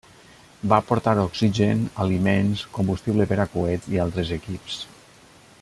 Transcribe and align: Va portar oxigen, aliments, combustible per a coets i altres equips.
Va 0.71 0.79
portar 0.91 1.13
oxigen, 1.23 1.83
aliments, 2.07 2.65
combustible 2.79 3.31
per 3.33 3.41
a 3.45 3.49
coets 3.55 3.95
i 3.97 4.05
altres 4.07 4.37
equips. 4.43 4.83